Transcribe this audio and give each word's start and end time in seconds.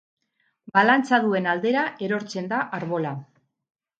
Balantza 0.77 1.19
duen 1.25 1.49
aldera 1.51 1.83
erortzen 2.07 2.49
da 2.53 2.61
arbola. 2.81 3.15